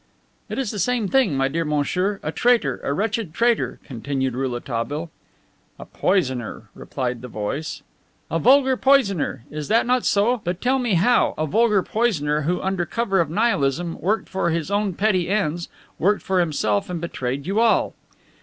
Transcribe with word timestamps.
"It 0.49 0.57
is 0.57 0.71
the 0.71 0.79
same 0.79 1.07
thing, 1.07 1.37
my 1.37 1.47
dear 1.47 1.63
monsieur. 1.63 2.19
A 2.23 2.31
traitor, 2.31 2.81
a 2.83 2.91
wretched 2.91 3.35
traitor," 3.35 3.79
continued 3.83 4.33
Rouletabille. 4.33 5.11
"A 5.77 5.85
poisoner," 5.85 6.71
replied 6.73 7.21
the 7.21 7.27
voice. 7.27 7.83
"A 8.31 8.39
vulgar 8.39 8.75
poisoner! 8.75 9.43
Is 9.51 9.67
that 9.67 9.85
not 9.85 10.03
so? 10.03 10.41
But, 10.43 10.59
tell 10.59 10.79
me 10.79 10.95
how 10.95 11.35
a 11.37 11.45
vulgar 11.45 11.83
poisoner 11.83 12.41
who, 12.41 12.59
under 12.63 12.83
cover 12.87 13.19
of 13.19 13.29
Nihilism, 13.29 14.01
worked 14.01 14.27
for 14.27 14.49
his 14.49 14.71
own 14.71 14.95
petty 14.95 15.29
ends, 15.29 15.69
worked 15.99 16.23
for 16.23 16.39
himself 16.39 16.89
and 16.89 16.99
betrayed 16.99 17.45
you 17.45 17.59
all!" 17.59 17.93